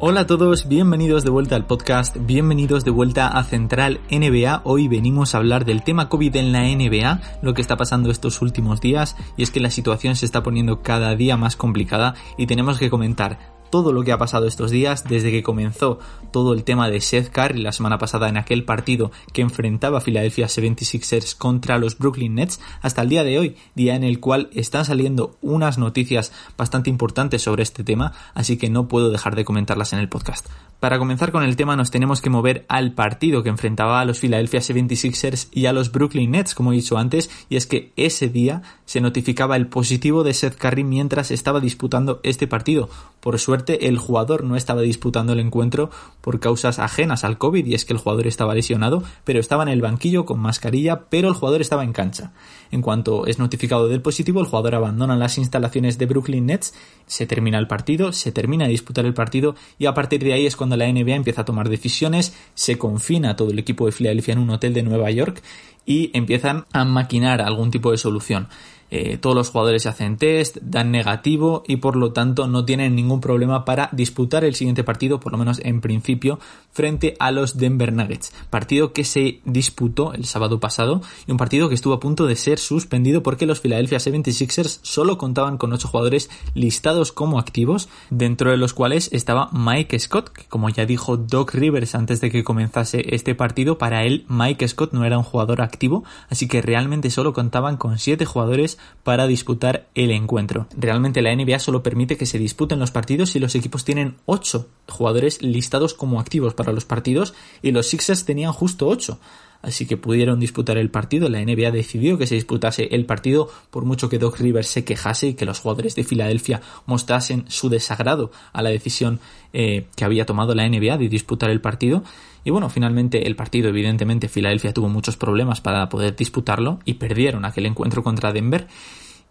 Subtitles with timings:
[0.00, 4.60] Hola a todos, bienvenidos de vuelta al podcast, bienvenidos de vuelta a Central NBA.
[4.62, 8.40] Hoy venimos a hablar del tema COVID en la NBA, lo que está pasando estos
[8.40, 12.46] últimos días, y es que la situación se está poniendo cada día más complicada y
[12.46, 15.98] tenemos que comentar todo lo que ha pasado estos días desde que comenzó
[16.32, 20.00] todo el tema de Seth Curry la semana pasada en aquel partido que enfrentaba a
[20.00, 24.50] Philadelphia 76ers contra los Brooklyn Nets hasta el día de hoy, día en el cual
[24.52, 29.44] están saliendo unas noticias bastante importantes sobre este tema, así que no puedo dejar de
[29.44, 30.46] comentarlas en el podcast.
[30.80, 34.20] Para comenzar con el tema nos tenemos que mover al partido que enfrentaba a los
[34.20, 38.28] Philadelphia 76ers y a los Brooklyn Nets, como he dicho antes, y es que ese
[38.28, 42.88] día se notificaba el positivo de Seth Curry mientras estaba disputando este partido.
[43.20, 45.90] Por suerte el jugador no estaba disputando el encuentro
[46.20, 49.68] por causas ajenas al COVID y es que el jugador estaba lesionado, pero estaba en
[49.68, 52.32] el banquillo con mascarilla, pero el jugador estaba en cancha.
[52.70, 56.74] En cuanto es notificado del positivo, el jugador abandona las instalaciones de Brooklyn Nets,
[57.06, 60.46] se termina el partido, se termina de disputar el partido y a partir de ahí
[60.46, 64.32] es cuando la NBA empieza a tomar decisiones, se confina todo el equipo de Filadelfia
[64.32, 65.42] en un hotel de Nueva York
[65.86, 68.48] y empiezan a maquinar algún tipo de solución.
[68.90, 73.20] Eh, todos los jugadores hacen test, dan negativo y por lo tanto no tienen ningún
[73.20, 76.38] problema para disputar el siguiente partido, por lo menos en principio,
[76.72, 78.32] frente a los Denver Nuggets.
[78.50, 82.36] Partido que se disputó el sábado pasado y un partido que estuvo a punto de
[82.36, 88.50] ser suspendido porque los Philadelphia 76ers solo contaban con 8 jugadores listados como activos, dentro
[88.50, 92.44] de los cuales estaba Mike Scott, que como ya dijo Doc Rivers antes de que
[92.44, 97.10] comenzase este partido, para él Mike Scott no era un jugador activo, así que realmente
[97.10, 100.66] solo contaban con 7 jugadores para disputar el encuentro.
[100.76, 104.68] Realmente la NBA solo permite que se disputen los partidos si los equipos tienen 8
[104.88, 109.18] jugadores listados como activos para los partidos y los Sixers tenían justo 8
[109.62, 111.28] así que pudieron disputar el partido.
[111.28, 115.28] La NBA decidió que se disputase el partido por mucho que Doc Rivers se quejase
[115.28, 119.20] y que los jugadores de Filadelfia mostrasen su desagrado a la decisión
[119.52, 122.02] eh, que había tomado la NBA de disputar el partido.
[122.44, 127.44] Y bueno, finalmente el partido, evidentemente, Filadelfia tuvo muchos problemas para poder disputarlo y perdieron
[127.44, 128.68] aquel encuentro contra Denver.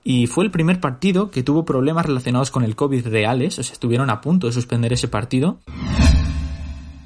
[0.03, 3.73] Y fue el primer partido que tuvo problemas relacionados con el COVID reales, o sea,
[3.73, 5.59] estuvieron a punto de suspender ese partido.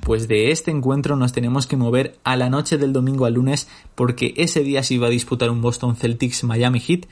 [0.02, 3.68] Pues de este encuentro nos tenemos que mover a la noche del domingo al lunes
[3.96, 7.06] porque ese día se iba a disputar un Boston Celtics Miami Heat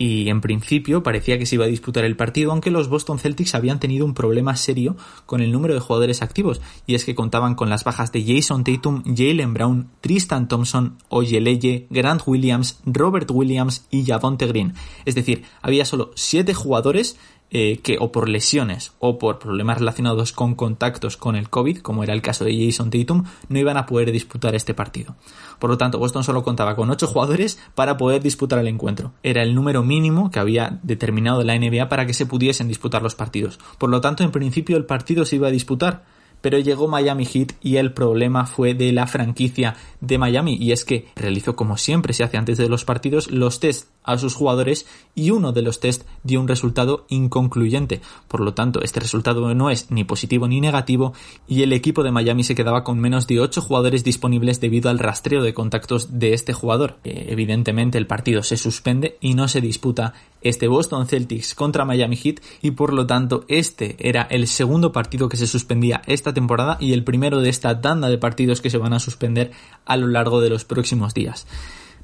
[0.00, 3.54] y en principio parecía que se iba a disputar el partido, aunque los Boston Celtics
[3.54, 4.96] habían tenido un problema serio
[5.26, 8.64] con el número de jugadores activos, y es que contaban con las bajas de Jason
[8.64, 14.72] Tatum, Jalen Brown, Tristan Thompson, Oyeleye, Grant Williams, Robert Williams y Javonte Green.
[15.04, 17.18] Es decir, había solo siete jugadores
[17.50, 22.04] eh, que o por lesiones o por problemas relacionados con contactos con el COVID, como
[22.04, 25.16] era el caso de Jason Tatum, no iban a poder disputar este partido.
[25.58, 29.12] Por lo tanto, Boston solo contaba con 8 jugadores para poder disputar el encuentro.
[29.22, 33.14] Era el número mínimo que había determinado la NBA para que se pudiesen disputar los
[33.14, 33.58] partidos.
[33.78, 36.04] Por lo tanto, en principio el partido se iba a disputar,
[36.40, 40.84] pero llegó Miami Heat y el problema fue de la franquicia de Miami y es
[40.84, 44.86] que realizó como siempre se hace antes de los partidos los test a sus jugadores
[45.14, 48.00] y uno de los test dio un resultado inconcluyente.
[48.28, 51.12] Por lo tanto, este resultado no es ni positivo ni negativo
[51.48, 54.98] y el equipo de Miami se quedaba con menos de 8 jugadores disponibles debido al
[54.98, 56.98] rastreo de contactos de este jugador.
[57.04, 62.16] Eh, evidentemente el partido se suspende y no se disputa este Boston Celtics contra Miami
[62.16, 66.76] Heat y por lo tanto este era el segundo partido que se suspendía esta temporada
[66.80, 69.50] y el primero de esta tanda de partidos que se van a suspender
[69.84, 71.46] a lo largo de los próximos días.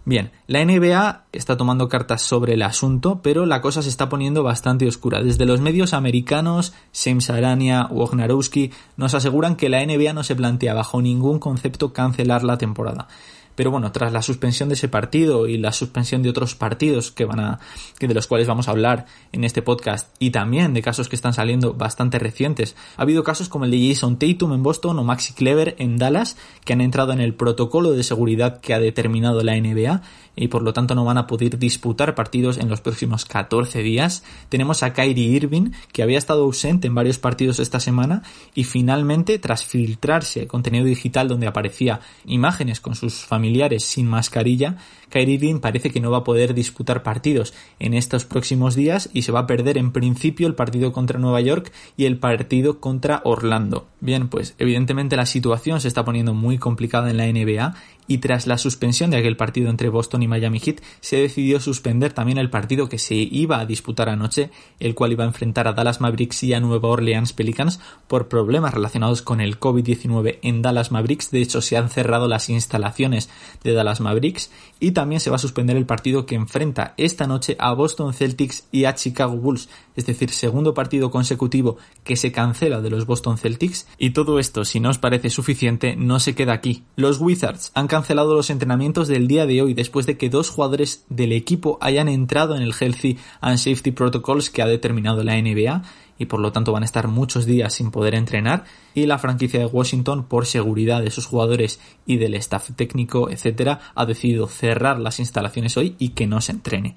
[0.08, 4.44] Bien, la NBA está tomando cartas sobre el asunto, pero la cosa se está poniendo
[4.44, 5.20] bastante oscura.
[5.20, 10.74] Desde los medios americanos, James Arania, Wojnarowski nos aseguran que la NBA no se plantea
[10.74, 13.08] bajo ningún concepto cancelar la temporada.
[13.56, 17.24] Pero bueno, tras la suspensión de ese partido y la suspensión de otros partidos que
[17.24, 17.58] van a,
[17.98, 21.32] de los cuales vamos a hablar en este podcast y también de casos que están
[21.32, 25.32] saliendo bastante recientes, ha habido casos como el de Jason Tatum en Boston o Maxi
[25.32, 29.58] Clever en Dallas que han entrado en el protocolo de seguridad que ha determinado la
[29.58, 30.02] NBA
[30.36, 34.22] y por lo tanto no van a poder disputar partidos en los próximos 14 días.
[34.50, 38.22] Tenemos a Kyrie Irving que había estado ausente en varios partidos esta semana
[38.54, 44.76] y finalmente tras filtrarse contenido digital donde aparecía imágenes con sus familiares sin mascarilla,
[45.08, 49.22] Kyrie Irving parece que no va a poder disputar partidos en estos próximos días y
[49.22, 53.20] se va a perder en principio el partido contra Nueva York y el partido contra
[53.22, 53.86] Orlando.
[54.00, 57.76] Bien, pues evidentemente la situación se está poniendo muy complicada en la NBA
[58.06, 62.12] y tras la suspensión de aquel partido entre Boston y Miami Heat se decidió suspender
[62.12, 64.50] también el partido que se iba a disputar anoche,
[64.80, 68.74] el cual iba a enfrentar a Dallas Mavericks y a Nueva Orleans Pelicans por problemas
[68.74, 71.30] relacionados con el COVID-19 en Dallas Mavericks.
[71.30, 73.28] De hecho, se han cerrado las instalaciones
[73.62, 74.50] de Dallas Mavericks
[74.80, 78.66] y también se va a suspender el partido que enfrenta esta noche a Boston Celtics
[78.72, 83.38] y a Chicago Bulls, es decir, segundo partido consecutivo que se cancela de los Boston
[83.38, 86.84] Celtics y todo esto, si no os parece suficiente, no se queda aquí.
[86.96, 91.06] Los Wizards han cancelado los entrenamientos del día de hoy después de que dos jugadores
[91.08, 95.82] del equipo hayan entrado en el Healthy and Safety Protocols que ha determinado la NBA
[96.18, 99.60] y por lo tanto van a estar muchos días sin poder entrenar y la franquicia
[99.60, 105.00] de Washington por seguridad de sus jugadores y del staff técnico etcétera ha decidido cerrar
[105.00, 106.96] las instalaciones hoy y que no se entrene.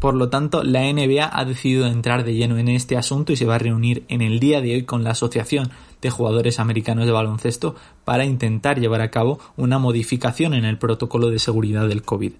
[0.00, 3.46] Por lo tanto, la NBA ha decidido entrar de lleno en este asunto y se
[3.46, 5.70] va a reunir en el día de hoy con la Asociación
[6.00, 7.74] de Jugadores Americanos de Baloncesto
[8.04, 12.32] para intentar llevar a cabo una modificación en el protocolo de seguridad del COVID.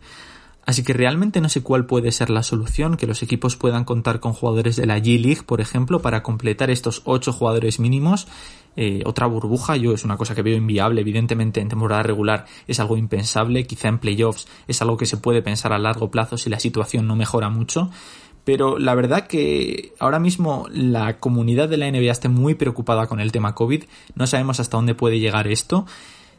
[0.68, 4.20] Así que realmente no sé cuál puede ser la solución, que los equipos puedan contar
[4.20, 8.28] con jugadores de la G-League, por ejemplo, para completar estos ocho jugadores mínimos.
[8.76, 12.78] Eh, otra burbuja, yo es una cosa que veo inviable, evidentemente en temporada regular es
[12.80, 16.50] algo impensable, quizá en playoffs es algo que se puede pensar a largo plazo si
[16.50, 17.90] la situación no mejora mucho.
[18.48, 23.20] Pero la verdad que ahora mismo la comunidad de la NBA está muy preocupada con
[23.20, 23.84] el tema COVID.
[24.14, 25.84] No sabemos hasta dónde puede llegar esto.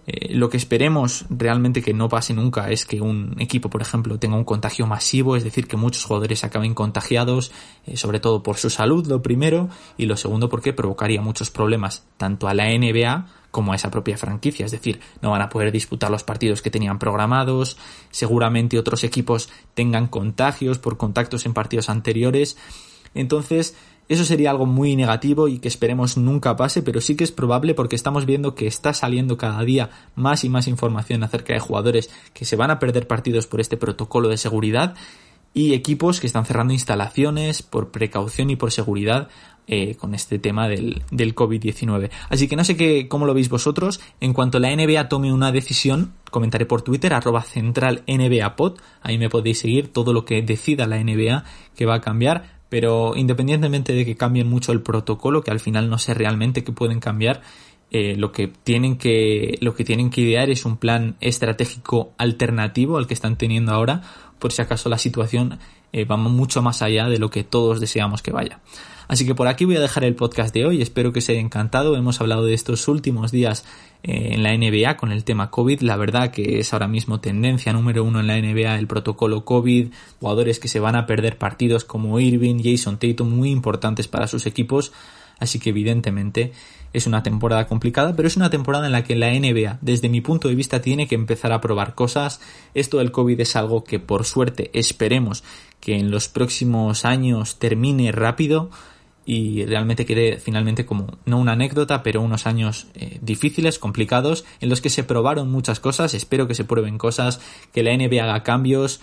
[0.07, 4.17] Eh, lo que esperemos realmente que no pase nunca es que un equipo, por ejemplo,
[4.17, 7.51] tenga un contagio masivo, es decir, que muchos jugadores acaben contagiados,
[7.85, 12.07] eh, sobre todo por su salud, lo primero, y lo segundo porque provocaría muchos problemas
[12.17, 15.71] tanto a la NBA como a esa propia franquicia, es decir, no van a poder
[15.71, 17.77] disputar los partidos que tenían programados,
[18.11, 22.57] seguramente otros equipos tengan contagios por contactos en partidos anteriores,
[23.13, 23.75] entonces
[24.09, 27.75] eso sería algo muy negativo y que esperemos nunca pase, pero sí que es probable
[27.75, 32.09] porque estamos viendo que está saliendo cada día más y más información acerca de jugadores
[32.33, 34.95] que se van a perder partidos por este protocolo de seguridad
[35.53, 39.29] y equipos que están cerrando instalaciones por precaución y por seguridad
[39.67, 42.09] eh, con este tema del, del COVID-19.
[42.29, 43.99] Así que no sé qué, cómo lo veis vosotros.
[44.19, 48.79] En cuanto la NBA tome una decisión, comentaré por Twitter, arroba central NBA pod.
[49.01, 51.43] Ahí me podéis seguir todo lo que decida la NBA
[51.75, 55.89] que va a cambiar pero independientemente de que cambien mucho el protocolo, que al final
[55.89, 57.41] no sé realmente qué pueden cambiar,
[57.91, 62.97] eh, lo que tienen que lo que tienen que idear es un plan estratégico alternativo
[62.97, 64.01] al que están teniendo ahora,
[64.37, 65.59] por si acaso la situación
[65.91, 68.59] eh, va mucho más allá de lo que todos deseamos que vaya.
[69.09, 70.83] Así que por aquí voy a dejar el podcast de hoy.
[70.83, 71.95] Espero que os haya encantado.
[71.95, 73.65] Hemos hablado de estos últimos días
[74.03, 75.81] eh, en la NBA con el tema COVID.
[75.81, 79.87] La verdad que es ahora mismo tendencia número uno en la NBA el protocolo COVID.
[80.19, 84.45] Jugadores que se van a perder partidos como Irving, Jason Tatum, muy importantes para sus
[84.45, 84.91] equipos.
[85.39, 86.51] Así que evidentemente
[86.93, 90.21] es una temporada complicada, pero es una temporada en la que la NBA, desde mi
[90.21, 92.41] punto de vista, tiene que empezar a probar cosas.
[92.73, 95.43] Esto del COVID es algo que por suerte esperemos
[95.79, 98.69] que en los próximos años termine rápido
[99.25, 104.69] y realmente quede finalmente como no una anécdota, pero unos años eh, difíciles, complicados, en
[104.69, 107.39] los que se probaron muchas cosas, espero que se prueben cosas,
[107.71, 109.01] que la NBA haga cambios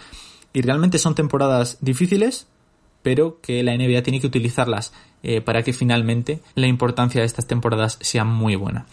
[0.53, 2.49] y realmente son temporadas difíciles,
[3.07, 4.93] pero que la NBA tiene que utilizarlas
[5.23, 8.87] eh, para que finalmente la importancia de estas temporadas sea muy buena.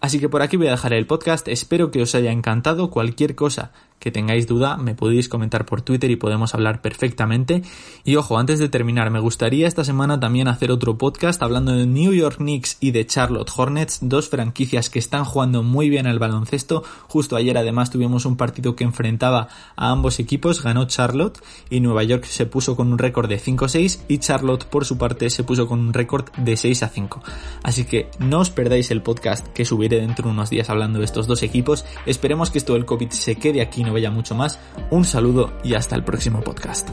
[0.00, 3.34] Así que por aquí voy a dejar el podcast, espero que os haya encantado, cualquier
[3.34, 7.62] cosa que tengáis duda me podéis comentar por Twitter y podemos hablar perfectamente.
[8.04, 11.86] Y ojo, antes de terminar, me gustaría esta semana también hacer otro podcast hablando de
[11.86, 16.18] New York Knicks y de Charlotte Hornets, dos franquicias que están jugando muy bien al
[16.18, 16.84] baloncesto.
[17.08, 22.04] Justo ayer además tuvimos un partido que enfrentaba a ambos equipos, ganó Charlotte y Nueva
[22.04, 25.66] York se puso con un récord de 5-6 y Charlotte por su parte se puso
[25.66, 27.20] con un récord de 6-5.
[27.62, 31.04] Así que no os perdáis el podcast que subiré dentro de unos días hablando de
[31.04, 31.84] estos dos equipos.
[32.04, 34.58] Esperemos que esto del COVID se quede aquí no vaya mucho más.
[34.90, 36.88] Un saludo y hasta el próximo podcast.